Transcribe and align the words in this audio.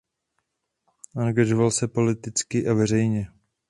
Angažoval 1.17 1.71
se 1.71 1.87
politicky 1.87 2.67
a 2.67 2.73
veřejně. 2.73 3.27